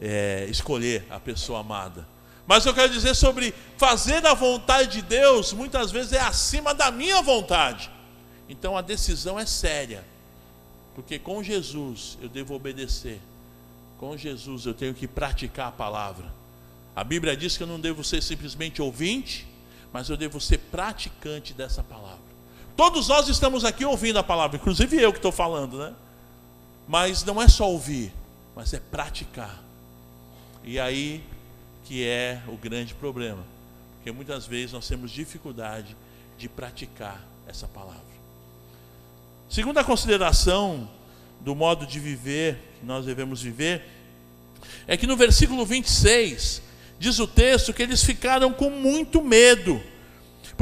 [0.00, 2.06] é, escolher a pessoa amada.
[2.46, 6.90] Mas eu quero dizer sobre fazer a vontade de Deus, muitas vezes é acima da
[6.90, 7.90] minha vontade.
[8.48, 10.04] Então a decisão é séria.
[10.94, 13.20] Porque com Jesus eu devo obedecer.
[13.98, 16.32] Com Jesus eu tenho que praticar a palavra.
[16.94, 19.46] A Bíblia diz que eu não devo ser simplesmente ouvinte,
[19.92, 22.31] mas eu devo ser praticante dessa palavra.
[22.76, 25.92] Todos nós estamos aqui ouvindo a palavra, inclusive eu que estou falando, né?
[26.88, 28.12] Mas não é só ouvir,
[28.56, 29.62] mas é praticar.
[30.64, 31.22] E aí
[31.84, 33.44] que é o grande problema,
[33.96, 35.96] porque muitas vezes nós temos dificuldade
[36.38, 38.00] de praticar essa palavra.
[39.48, 40.88] Segunda consideração
[41.40, 43.82] do modo de viver que nós devemos viver
[44.86, 46.62] é que no versículo 26
[46.98, 49.82] diz o texto que eles ficaram com muito medo.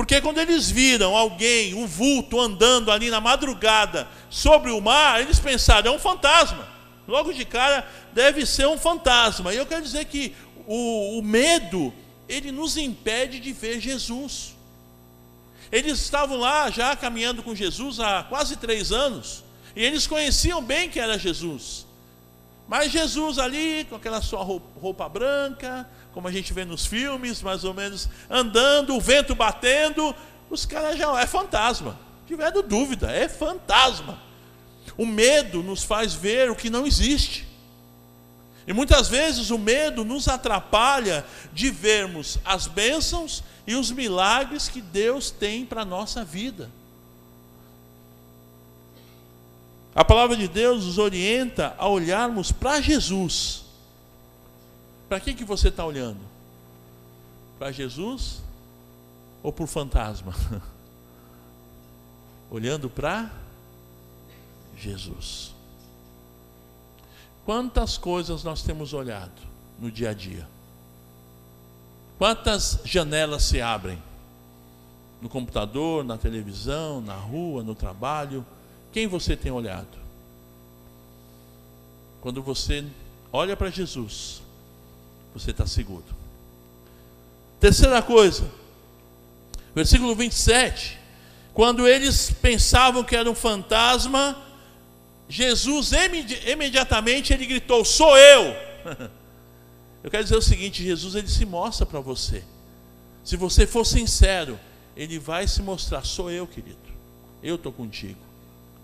[0.01, 5.39] Porque quando eles viram alguém, um vulto andando ali na madrugada sobre o mar, eles
[5.39, 6.67] pensaram, é um fantasma.
[7.07, 9.53] Logo de cara, deve ser um fantasma.
[9.53, 10.35] E eu quero dizer que
[10.67, 11.93] o, o medo,
[12.27, 14.57] ele nos impede de ver Jesus.
[15.71, 19.45] Eles estavam lá já caminhando com Jesus há quase três anos,
[19.77, 21.87] e eles conheciam bem que era Jesus.
[22.67, 27.65] Mas Jesus ali, com aquela sua roupa branca, como a gente vê nos filmes, mais
[27.65, 30.15] ou menos, andando, o vento batendo,
[30.49, 31.99] os caras já é fantasma.
[32.27, 34.19] Tiveram dúvida, é fantasma.
[34.97, 37.47] O medo nos faz ver o que não existe.
[38.67, 44.81] E muitas vezes o medo nos atrapalha de vermos as bênçãos e os milagres que
[44.81, 46.71] Deus tem para a nossa vida.
[49.95, 53.60] A palavra de Deus nos orienta a olharmos para Jesus.
[55.11, 56.21] Para quem que você está olhando?
[57.59, 58.41] Para Jesus
[59.43, 60.33] ou para o fantasma?
[62.49, 63.29] olhando para
[64.77, 65.53] Jesus.
[67.45, 69.43] Quantas coisas nós temos olhado
[69.81, 70.47] no dia a dia?
[72.17, 74.01] Quantas janelas se abrem?
[75.21, 78.47] No computador, na televisão, na rua, no trabalho?
[78.93, 79.99] Quem você tem olhado?
[82.21, 82.87] Quando você
[83.33, 84.41] olha para Jesus,
[85.35, 86.05] você está seguro.
[87.59, 88.51] Terceira coisa,
[89.75, 90.99] versículo 27.
[91.53, 94.37] Quando eles pensavam que era um fantasma,
[95.29, 95.93] Jesus
[96.47, 98.55] imediatamente ele gritou: Sou eu!
[100.03, 102.43] Eu quero dizer o seguinte: Jesus ele se mostra para você.
[103.23, 104.59] Se você for sincero,
[104.97, 106.79] ele vai se mostrar: Sou eu, querido.
[107.43, 108.19] Eu estou contigo.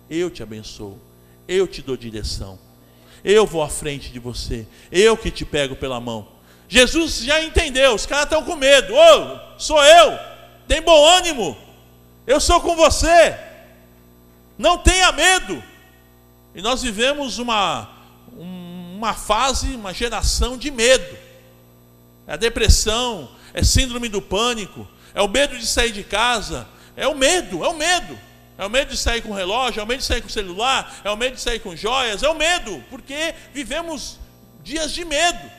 [0.09, 0.99] Eu te abençoo.
[1.47, 2.59] Eu te dou direção.
[3.23, 4.67] Eu vou à frente de você.
[4.91, 6.27] Eu que te pego pela mão.
[6.67, 7.95] Jesus já entendeu.
[7.95, 8.93] Os caras estão com medo.
[8.93, 10.19] Ô, oh, sou eu.
[10.67, 11.57] Tem bom ânimo.
[12.25, 13.37] Eu sou com você.
[14.57, 15.63] Não tenha medo.
[16.53, 17.89] E nós vivemos uma,
[18.35, 21.17] uma fase, uma geração de medo.
[22.25, 27.07] É a depressão, é síndrome do pânico, é o medo de sair de casa, é
[27.07, 28.19] o medo, é o medo.
[28.57, 31.11] É o medo de sair com relógio, é o medo de sair com celular, é
[31.11, 34.17] o medo de sair com joias, é o medo, porque vivemos
[34.63, 35.51] dias de medo.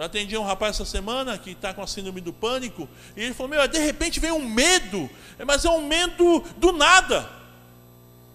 [0.00, 3.34] Eu atendi um rapaz essa semana que está com a síndrome do pânico, e ele
[3.34, 5.10] falou: Meu, de repente vem um medo,
[5.46, 7.28] mas é um medo do nada.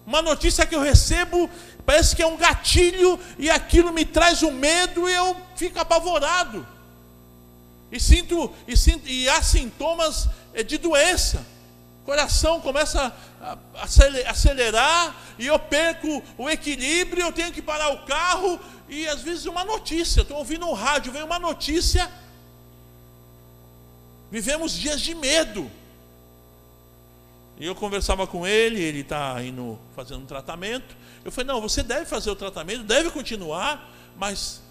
[0.06, 1.50] Uma notícia que eu recebo
[1.84, 6.64] parece que é um gatilho e aquilo me traz um medo e eu fico apavorado.
[7.90, 11.44] E sinto e, sinto, e há sintomas eh, de doença.
[12.02, 13.58] O coração começa a
[14.30, 19.46] acelerar e eu perco o equilíbrio, eu tenho que parar o carro e às vezes
[19.46, 22.10] uma notícia, estou ouvindo um rádio, vem uma notícia.
[24.30, 25.70] Vivemos dias de medo.
[27.58, 30.96] E eu conversava com ele, ele está indo fazendo um tratamento.
[31.24, 34.62] Eu falei, não, você deve fazer o tratamento, deve continuar, mas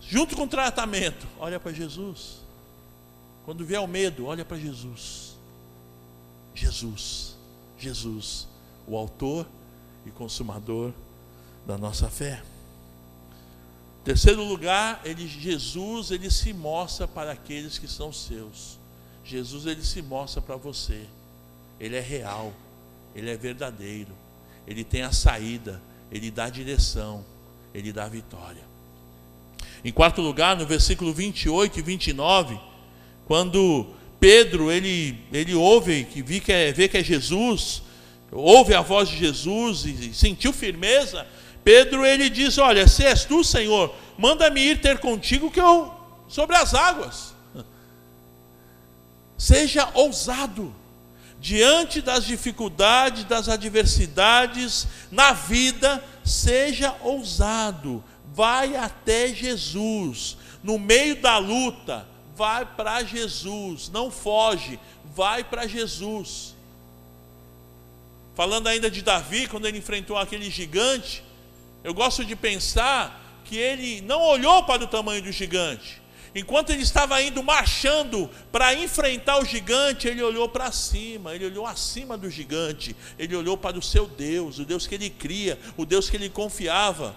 [0.00, 2.38] junto com o tratamento, olha para Jesus.
[3.44, 5.36] Quando vier o medo, olha para Jesus.
[6.54, 7.34] Jesus,
[7.78, 8.46] Jesus,
[8.86, 9.46] o autor
[10.06, 10.92] e consumador
[11.66, 12.42] da nossa fé.
[14.04, 18.78] Terceiro lugar, ele, Jesus, ele se mostra para aqueles que são seus.
[19.24, 21.06] Jesus, ele se mostra para você.
[21.78, 22.52] Ele é real,
[23.14, 24.12] ele é verdadeiro,
[24.66, 27.24] ele tem a saída, ele dá a direção,
[27.74, 28.62] ele dá a vitória.
[29.84, 32.60] Em quarto lugar, no versículo 28 e 29,
[33.26, 33.86] quando
[34.20, 37.82] Pedro ele, ele ouve, que vê que, é, vê que é Jesus,
[38.30, 41.26] ouve a voz de Jesus e sentiu firmeza,
[41.64, 45.92] Pedro ele diz: Olha, se és tu, Senhor, manda-me ir ter contigo que eu
[46.28, 47.34] sobre as águas.
[49.36, 50.74] Seja ousado
[51.42, 60.36] diante das dificuldades, das adversidades na vida, seja ousado, vai até Jesus.
[60.62, 64.78] No meio da luta, vai para Jesus, não foge,
[65.16, 66.54] vai para Jesus.
[68.36, 71.24] Falando ainda de Davi, quando ele enfrentou aquele gigante,
[71.82, 76.02] eu gosto de pensar que ele não olhou para o tamanho do gigante,
[76.34, 81.66] Enquanto ele estava indo marchando para enfrentar o gigante, ele olhou para cima, ele olhou
[81.66, 85.84] acima do gigante, ele olhou para o seu Deus, o Deus que ele cria, o
[85.84, 87.14] Deus que ele confiava.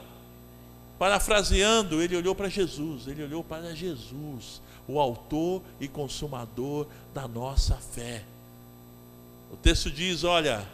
[1.00, 7.76] Parafraseando, ele olhou para Jesus, ele olhou para Jesus, o autor e consumador da nossa
[7.76, 8.22] fé.
[9.50, 10.68] O texto diz: Olha,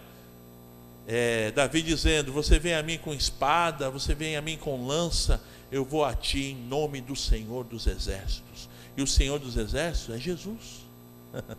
[1.14, 5.44] é, Davi dizendo: Você vem a mim com espada, você vem a mim com lança,
[5.70, 8.70] eu vou a ti em nome do Senhor dos Exércitos.
[8.96, 10.86] E o Senhor dos Exércitos é Jesus.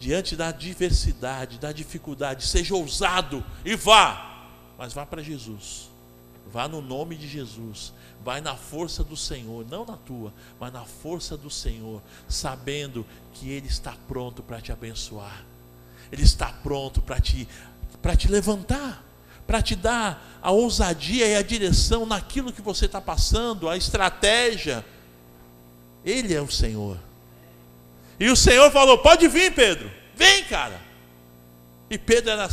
[0.00, 5.88] Diante da diversidade, da dificuldade, seja ousado e vá, mas vá para Jesus.
[6.52, 7.92] Vá no nome de Jesus.
[8.24, 13.50] Vai na força do Senhor, não na tua, mas na força do Senhor, sabendo que
[13.50, 15.44] Ele está pronto para te abençoar.
[16.10, 17.48] Ele está pronto para te,
[18.00, 19.04] para te levantar
[19.48, 24.84] para te dar a ousadia e a direção naquilo que você está passando, a estratégia.
[26.04, 26.98] Ele é o Senhor.
[28.20, 30.78] E o Senhor falou: Pode vir, Pedro, vem, cara.
[31.88, 32.46] E Pedro era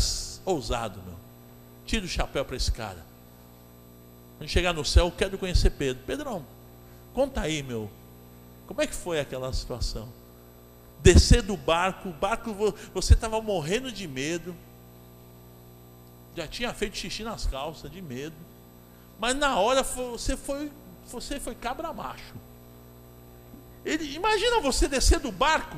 [0.45, 1.15] ousado, meu.
[1.85, 3.05] Tira o chapéu para esse cara.
[4.37, 6.01] Quando chegar no céu, eu quero conhecer Pedro.
[6.07, 6.45] Pedrão,
[7.13, 7.91] conta aí, meu.
[8.67, 10.07] Como é que foi aquela situação?
[11.05, 14.55] Descer do barco, o barco, você estava morrendo de medo.
[16.35, 18.35] Já tinha feito xixi nas calças, de medo.
[19.19, 20.71] Mas na hora você foi,
[21.07, 22.33] você foi cabra macho.
[23.85, 25.77] Ele, imagina você descer do barco.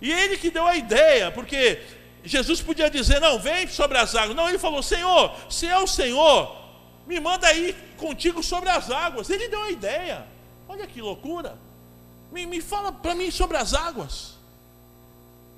[0.00, 1.82] E ele que deu a ideia, porque
[2.22, 4.36] Jesus podia dizer: Não, vem sobre as águas.
[4.36, 6.56] Não, ele falou: Senhor, se é o Senhor,
[7.04, 9.28] me manda aí contigo sobre as águas.
[9.28, 10.24] Ele deu a ideia.
[10.68, 11.58] Olha que loucura.
[12.32, 14.34] Me, me fala para mim sobre as águas.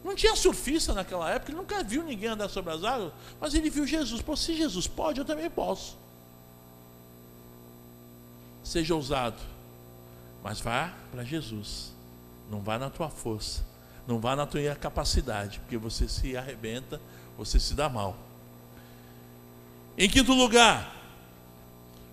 [0.04, 3.70] Não tinha surfista naquela época, ele nunca viu ninguém andar sobre as águas, mas ele
[3.70, 4.20] viu Jesus.
[4.20, 5.96] Pô, se Jesus pode, eu também posso.
[8.62, 9.40] Seja ousado,
[10.42, 11.92] mas vá para Jesus.
[12.50, 13.64] Não vá na tua força,
[14.06, 17.00] não vá na tua capacidade, porque você se arrebenta,
[17.38, 18.16] você se dá mal.
[19.96, 21.03] Em quinto lugar,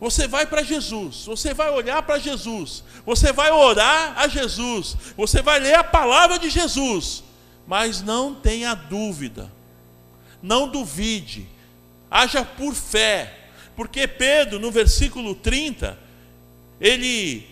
[0.02, 5.44] você vai para Jesus, você vai olhar para Jesus, você vai orar a Jesus, você
[5.44, 7.24] vai ler a palavra de Jesus,
[7.68, 9.52] mas não tenha dúvida,
[10.42, 11.48] não duvide,
[12.10, 13.42] haja por fé,
[13.76, 15.96] porque Pedro, no versículo 30,
[16.80, 17.48] ele,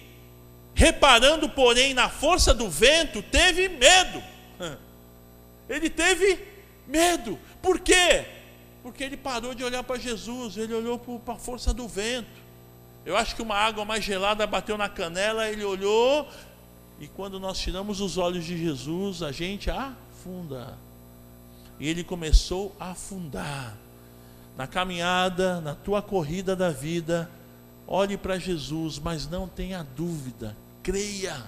[0.74, 4.24] reparando, porém, na força do vento, teve medo.
[5.70, 6.40] Ele teve
[6.88, 8.26] medo, por quê?
[8.82, 12.30] Porque ele parou de olhar para Jesus, ele olhou para a força do vento.
[13.06, 16.28] Eu acho que uma água mais gelada bateu na canela, ele olhou,
[17.00, 20.78] e quando nós tiramos os olhos de Jesus, a gente afunda.
[21.80, 23.76] E ele começou a afundar.
[24.58, 27.30] Na caminhada, na tua corrida da vida,
[27.88, 31.42] olhe para Jesus, mas não tenha dúvida, creia,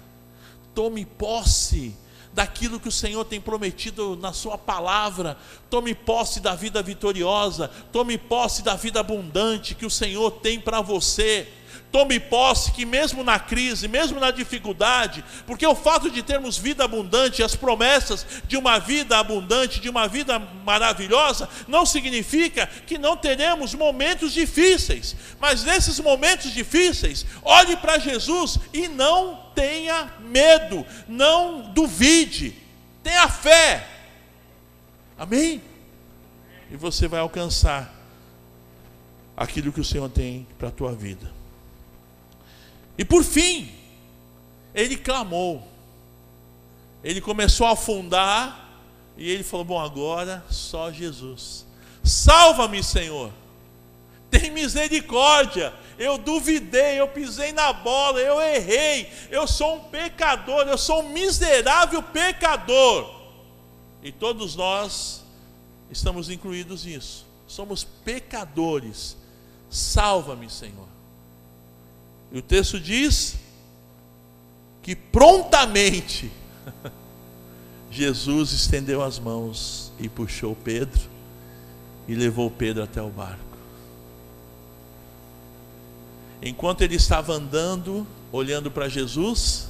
[0.74, 1.94] tome posse
[2.34, 5.38] daquilo que o Senhor tem prometido na Sua palavra.
[5.70, 10.82] Tome posse da vida vitoriosa, tome posse da vida abundante que o Senhor tem para
[10.82, 11.48] você.
[11.92, 16.86] Tome posse que, mesmo na crise, mesmo na dificuldade, porque o fato de termos vida
[16.86, 23.18] abundante, as promessas de uma vida abundante, de uma vida maravilhosa, não significa que não
[23.18, 31.72] teremos momentos difíceis, mas nesses momentos difíceis, olhe para Jesus e não tenha medo, não
[31.74, 32.56] duvide,
[33.04, 33.88] tenha fé.
[35.18, 35.62] Amém?
[36.72, 37.94] E você vai alcançar
[39.36, 41.32] aquilo que o Senhor tem para a tua vida.
[42.98, 43.72] E por fim,
[44.74, 45.68] ele clamou.
[47.04, 48.70] Ele começou a afundar
[49.18, 51.66] e ele falou: Bom, agora só Jesus.
[52.04, 53.32] Salva-me, Senhor.
[54.42, 55.72] Tem misericórdia.
[56.00, 59.08] Eu duvidei, eu pisei na bola, eu errei.
[59.30, 63.22] Eu sou um pecador, eu sou um miserável pecador.
[64.02, 65.24] E todos nós
[65.92, 67.24] estamos incluídos nisso.
[67.46, 69.16] Somos pecadores.
[69.70, 70.88] Salva-me, Senhor.
[72.32, 73.36] E o texto diz
[74.82, 76.32] que prontamente
[77.92, 81.00] Jesus estendeu as mãos e puxou Pedro
[82.08, 83.51] e levou Pedro até o barco.
[86.42, 89.70] Enquanto ele estava andando, olhando para Jesus,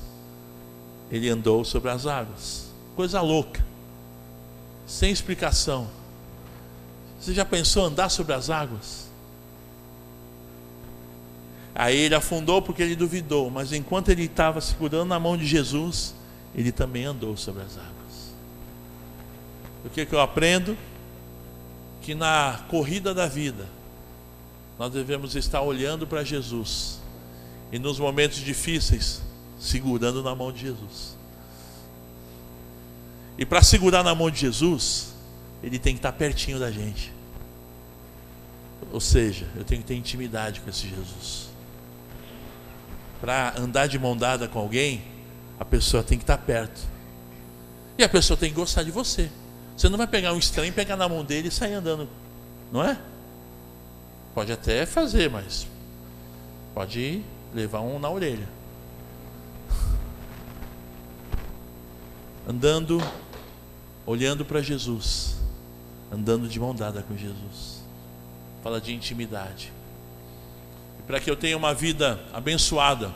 [1.11, 2.71] ele andou sobre as águas.
[2.95, 3.63] Coisa louca,
[4.87, 5.89] sem explicação.
[7.19, 9.11] Você já pensou andar sobre as águas?
[11.75, 16.13] Aí ele afundou porque ele duvidou, mas enquanto ele estava segurando na mão de Jesus,
[16.55, 17.91] ele também andou sobre as águas.
[19.85, 20.77] O que, que eu aprendo?
[22.01, 23.67] Que na corrida da vida,
[24.81, 26.99] nós devemos estar olhando para Jesus
[27.71, 29.21] e nos momentos difíceis,
[29.59, 31.15] segurando na mão de Jesus.
[33.37, 35.13] E para segurar na mão de Jesus,
[35.61, 37.13] ele tem que estar pertinho da gente.
[38.91, 41.51] Ou seja, eu tenho que ter intimidade com esse Jesus.
[43.21, 45.03] Para andar de mão dada com alguém,
[45.59, 46.81] a pessoa tem que estar perto.
[47.99, 49.29] E a pessoa tem que gostar de você.
[49.77, 52.09] Você não vai pegar um estranho, pegar na mão dele e sair andando,
[52.71, 52.97] não é?
[54.33, 55.67] Pode até fazer, mas
[56.73, 57.21] pode
[57.53, 58.47] levar um na orelha.
[62.47, 63.01] Andando,
[64.05, 65.35] olhando para Jesus,
[66.11, 67.83] andando de mão dada com Jesus.
[68.63, 69.71] Fala de intimidade.
[70.99, 73.13] E para que eu tenha uma vida abençoada,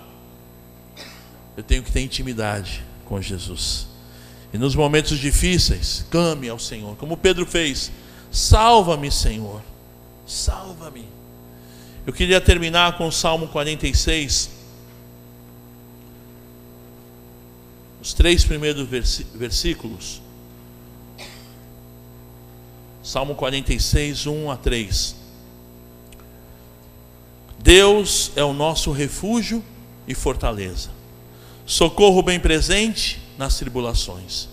[1.55, 3.87] eu tenho que ter intimidade com Jesus.
[4.53, 7.89] E nos momentos difíceis, clame ao Senhor, como Pedro fez:
[8.29, 9.61] Salva-me, Senhor
[10.25, 11.07] salva-me.
[12.05, 14.49] Eu queria terminar com o Salmo 46,
[18.01, 18.87] os três primeiros
[19.33, 20.21] versículos.
[23.01, 25.15] Salmo 46, 1 a 3.
[27.59, 29.63] Deus é o nosso refúgio
[30.07, 30.89] e fortaleza,
[31.65, 34.47] socorro bem presente nas tribulações.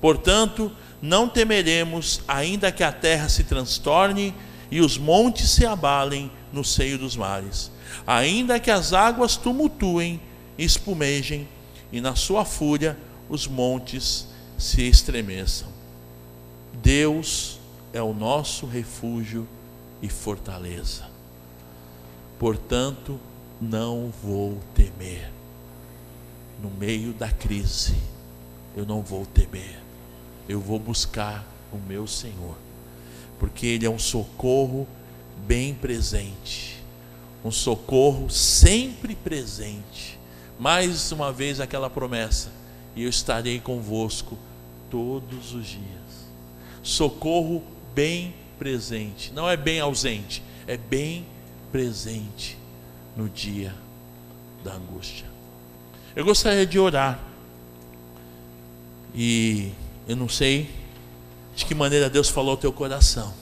[0.00, 0.70] Portanto,
[1.00, 4.34] não temeremos, ainda que a terra se transtorne
[4.70, 7.70] e os montes se abalem no seio dos mares,
[8.06, 10.20] ainda que as águas tumultuem
[10.56, 11.48] e espumejem,
[11.90, 12.98] e na sua fúria
[13.28, 15.68] os montes se estremeçam.
[16.82, 17.58] Deus
[17.92, 19.48] é o nosso refúgio
[20.02, 21.08] e fortaleza.
[22.38, 23.18] Portanto,
[23.60, 25.30] não vou temer.
[26.62, 27.96] No meio da crise,
[28.76, 29.80] eu não vou temer.
[30.48, 32.56] Eu vou buscar o meu Senhor,
[33.38, 34.86] porque Ele é um socorro
[35.46, 36.82] bem presente,
[37.44, 40.18] um socorro sempre presente.
[40.58, 42.50] Mais uma vez aquela promessa:
[42.96, 44.36] e eu estarei convosco
[44.90, 45.82] todos os dias.
[46.82, 47.62] Socorro
[47.94, 51.24] bem presente, não é bem ausente, é bem
[51.70, 52.58] presente
[53.16, 53.74] no dia
[54.64, 55.26] da angústia.
[56.14, 57.18] Eu gostaria de orar.
[59.14, 59.72] E
[60.06, 60.68] eu não sei
[61.58, 63.34] de que maneira Deus falou ao teu coração.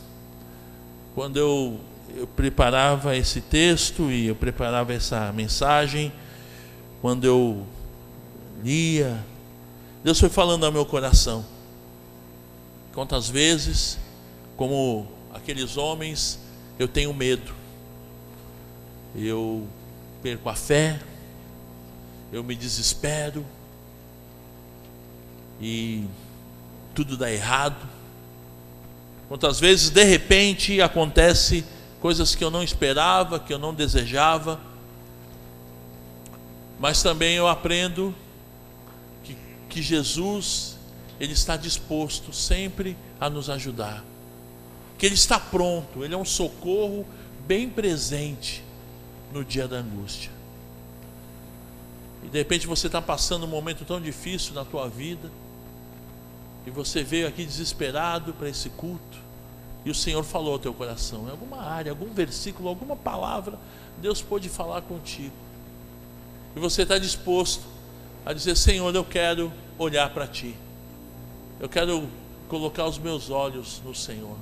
[1.15, 1.79] Quando eu,
[2.17, 6.13] eu preparava esse texto e eu preparava essa mensagem,
[7.01, 7.67] quando eu
[8.65, 9.25] lia,
[10.03, 11.45] Deus foi falando ao meu coração.
[12.93, 13.99] Quantas vezes,
[14.57, 16.39] como aqueles homens,
[16.79, 17.55] eu tenho medo
[19.25, 19.67] eu
[20.23, 21.01] perco a fé,
[22.33, 23.45] eu me desespero
[25.61, 26.05] e
[26.95, 27.96] tudo dá errado.
[29.29, 31.65] Quantas vezes de repente acontece
[32.01, 34.61] coisas que eu não esperava, que eu não desejava,
[36.79, 38.15] mas também eu aprendo
[39.25, 39.37] que,
[39.69, 40.77] que Jesus
[41.19, 44.05] ele está disposto sempre a nos ajudar,
[44.99, 47.07] que ele está pronto, ele é um socorro
[47.47, 48.63] bem presente
[49.33, 50.31] no dia da angústia.
[52.23, 55.31] E de repente você está passando um momento tão difícil na tua vida,
[56.67, 59.19] e você veio aqui desesperado para esse culto,
[59.85, 63.57] e o Senhor falou ao teu coração, em alguma área, algum versículo, alguma palavra,
[63.99, 65.33] Deus pode falar contigo.
[66.57, 67.63] E você está disposto
[68.25, 70.57] a dizer: Senhor, eu quero olhar para ti,
[71.61, 72.09] eu quero
[72.49, 74.37] colocar os meus olhos no Senhor,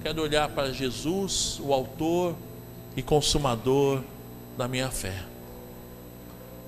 [0.00, 2.36] quero olhar para Jesus, o Autor
[2.96, 4.04] e consumador
[4.56, 5.24] da minha fé.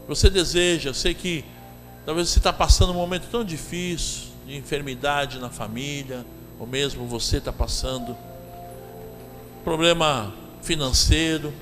[0.08, 1.44] Você deseja, eu sei que
[2.04, 6.26] talvez você está passando um momento tão difícil de enfermidade na família,
[6.58, 8.16] ou mesmo você está passando
[9.62, 11.52] problema financeiro,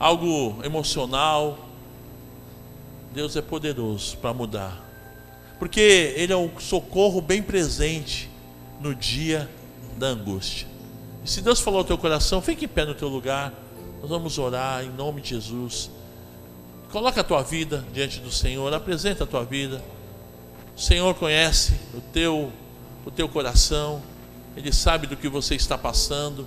[0.00, 1.68] algo emocional.
[3.12, 4.82] Deus é poderoso para mudar,
[5.58, 8.30] porque Ele é um socorro bem presente
[8.80, 9.46] no dia
[9.98, 10.66] da angústia.
[11.22, 13.52] E se Deus falou ao teu coração, fique em pé no teu lugar.
[14.00, 15.90] Nós vamos orar em nome de Jesus.
[16.90, 19.82] Coloca a tua vida diante do Senhor, apresenta a tua vida.
[20.78, 22.52] O Senhor conhece o teu
[23.04, 24.00] o teu coração.
[24.56, 26.46] Ele sabe do que você está passando.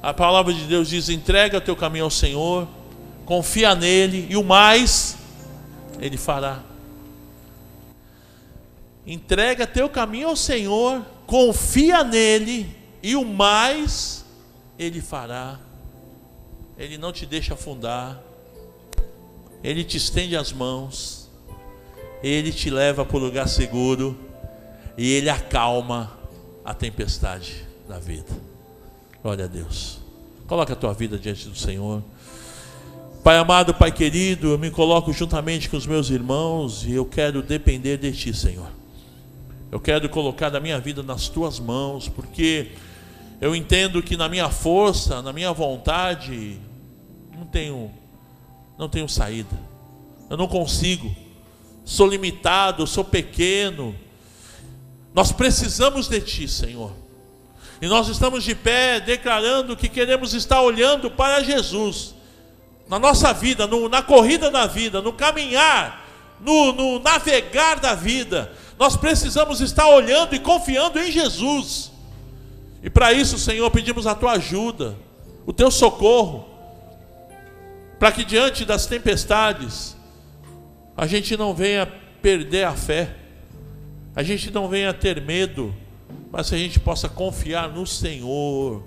[0.00, 2.68] A palavra de Deus diz: entrega o teu caminho ao Senhor,
[3.26, 5.16] confia nele e o mais
[5.98, 6.62] ele fará.
[9.04, 14.24] Entrega teu caminho ao Senhor, confia nele e o mais
[14.78, 15.58] Ele fará.
[16.78, 18.22] Ele não te deixa afundar.
[19.62, 21.23] Ele te estende as mãos.
[22.24, 24.18] Ele te leva para o lugar seguro.
[24.96, 26.10] E Ele acalma
[26.64, 28.32] a tempestade da vida.
[29.22, 29.98] Glória a Deus.
[30.46, 32.02] Coloca a tua vida diante do Senhor.
[33.22, 37.42] Pai amado, Pai querido, eu me coloco juntamente com os meus irmãos e eu quero
[37.42, 38.68] depender de Ti, Senhor.
[39.70, 42.72] Eu quero colocar a minha vida nas Tuas mãos, porque
[43.40, 46.58] eu entendo que na minha força, na minha vontade,
[47.36, 47.90] não tenho,
[48.78, 49.58] não tenho saída.
[50.30, 51.23] Eu não consigo.
[51.84, 53.94] Sou limitado, sou pequeno.
[55.12, 56.92] Nós precisamos de Ti, Senhor.
[57.80, 62.14] E nós estamos de pé declarando que queremos estar olhando para Jesus.
[62.88, 66.04] Na nossa vida, no, na corrida da vida, no caminhar,
[66.40, 68.50] no, no navegar da vida.
[68.78, 71.92] Nós precisamos estar olhando e confiando em Jesus.
[72.82, 74.96] E para isso, Senhor, pedimos a tua ajuda,
[75.46, 76.48] o teu socorro,
[77.98, 79.93] para que diante das tempestades
[80.96, 81.86] a gente não venha
[82.22, 83.14] perder a fé,
[84.14, 85.74] a gente não venha ter medo,
[86.30, 88.82] mas a gente possa confiar no Senhor.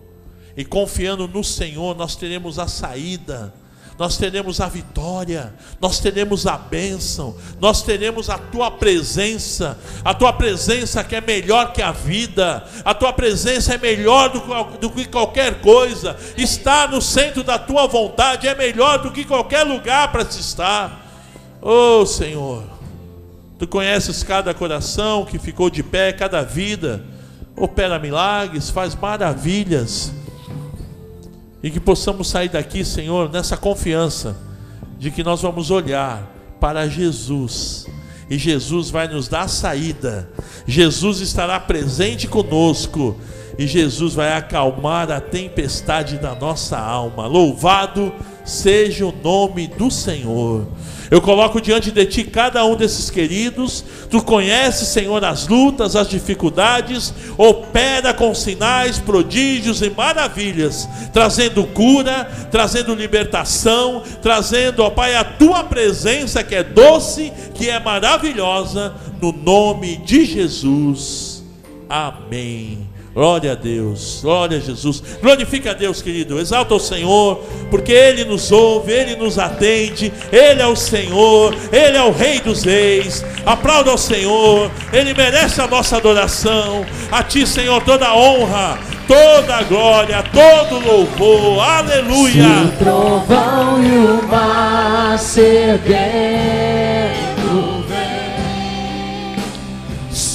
[0.55, 3.53] E confiando no Senhor, nós teremos a saída,
[3.97, 10.31] nós teremos a vitória, nós teremos a bênção, nós teremos a tua presença, a tua
[10.33, 15.05] presença que é melhor que a vida, a tua presença é melhor do, do que
[15.05, 20.25] qualquer coisa, está no centro da tua vontade, é melhor do que qualquer lugar para
[20.25, 21.06] se estar.
[21.61, 22.63] Oh Senhor,
[23.57, 27.03] tu conheces cada coração que ficou de pé, cada vida,
[27.55, 30.13] opera milagres, faz maravilhas
[31.61, 34.37] e que possamos sair daqui, Senhor, nessa confiança
[34.99, 37.87] de que nós vamos olhar para Jesus
[38.29, 40.29] e Jesus vai nos dar a saída.
[40.65, 43.17] Jesus estará presente conosco
[43.57, 47.25] e Jesus vai acalmar a tempestade da nossa alma.
[47.25, 48.13] Louvado
[48.47, 50.65] seja o nome do Senhor.
[51.09, 53.83] Eu coloco diante de ti cada um desses queridos.
[54.09, 57.13] Tu conheces, Senhor, as lutas, as dificuldades.
[57.37, 65.63] Opera com sinais, prodígios e maravilhas, trazendo cura, trazendo libertação, trazendo, ó Pai, a tua
[65.63, 71.43] presença que é doce, que é maravilhosa, no nome de Jesus.
[71.89, 72.86] Amém.
[73.17, 75.01] Glória a Deus, glória a Jesus.
[75.23, 76.39] Glorifica a Deus, querido.
[76.39, 80.13] Exalta o Senhor, porque Ele nos ouve, Ele nos atende.
[80.31, 83.25] Ele é o Senhor, Ele é o Rei dos Reis.
[83.43, 86.85] Aplauda ao Senhor, Ele merece a nossa adoração.
[87.11, 91.59] A Ti, Senhor, toda honra, toda glória, todo louvor.
[91.59, 92.43] Aleluia.
[92.43, 95.17] Se o trovão e o mar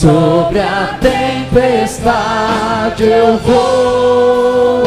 [0.03, 4.83] Sobre a tempestade eu voarei,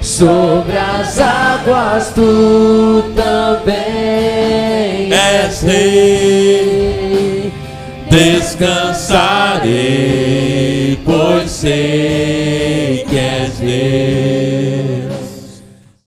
[0.00, 7.52] sobre as águas tu também és rei.
[8.08, 14.45] Descansarei, pois sei que és rei.